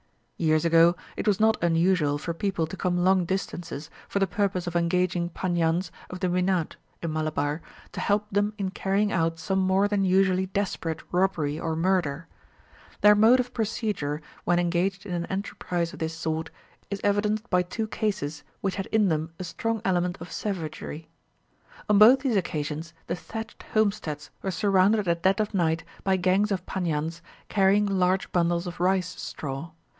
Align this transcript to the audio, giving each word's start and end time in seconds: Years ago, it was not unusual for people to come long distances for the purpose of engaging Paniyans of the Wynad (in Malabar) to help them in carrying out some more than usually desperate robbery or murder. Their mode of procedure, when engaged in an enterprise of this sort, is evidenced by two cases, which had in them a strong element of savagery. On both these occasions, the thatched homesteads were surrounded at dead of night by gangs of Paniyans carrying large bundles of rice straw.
Years 0.37 0.65
ago, 0.65 0.95
it 1.15 1.27
was 1.27 1.39
not 1.39 1.63
unusual 1.63 2.17
for 2.17 2.33
people 2.33 2.65
to 2.65 2.75
come 2.75 3.03
long 3.03 3.25
distances 3.25 3.91
for 4.09 4.17
the 4.17 4.25
purpose 4.25 4.65
of 4.65 4.75
engaging 4.75 5.29
Paniyans 5.29 5.91
of 6.09 6.19
the 6.21 6.29
Wynad 6.31 6.75
(in 7.03 7.13
Malabar) 7.13 7.61
to 7.91 7.99
help 7.99 8.25
them 8.31 8.55
in 8.57 8.71
carrying 8.71 9.11
out 9.11 9.37
some 9.37 9.59
more 9.59 9.87
than 9.87 10.03
usually 10.03 10.47
desperate 10.47 11.03
robbery 11.11 11.59
or 11.59 11.75
murder. 11.75 12.25
Their 13.01 13.13
mode 13.13 13.39
of 13.39 13.53
procedure, 13.53 14.19
when 14.43 14.57
engaged 14.57 15.05
in 15.05 15.13
an 15.13 15.27
enterprise 15.27 15.93
of 15.93 15.99
this 15.99 16.15
sort, 16.15 16.49
is 16.89 16.99
evidenced 17.03 17.47
by 17.51 17.61
two 17.61 17.87
cases, 17.87 18.43
which 18.61 18.77
had 18.77 18.87
in 18.87 19.09
them 19.09 19.31
a 19.37 19.43
strong 19.43 19.79
element 19.85 20.17
of 20.19 20.31
savagery. 20.31 21.07
On 21.87 21.99
both 21.99 22.21
these 22.21 22.35
occasions, 22.35 22.95
the 23.05 23.15
thatched 23.15 23.61
homesteads 23.75 24.31
were 24.41 24.49
surrounded 24.49 25.07
at 25.07 25.21
dead 25.21 25.39
of 25.39 25.53
night 25.53 25.83
by 26.03 26.15
gangs 26.17 26.51
of 26.51 26.65
Paniyans 26.65 27.21
carrying 27.49 27.85
large 27.85 28.31
bundles 28.31 28.65
of 28.65 28.79
rice 28.79 29.21
straw. 29.21 29.69